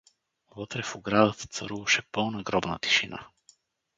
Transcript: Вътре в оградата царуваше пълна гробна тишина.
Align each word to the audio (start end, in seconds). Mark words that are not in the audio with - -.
Вътре 0.55 0.83
в 0.83 0.95
оградата 0.95 1.47
царуваше 1.47 2.01
пълна 2.11 2.43
гробна 2.43 2.79
тишина. 2.79 3.27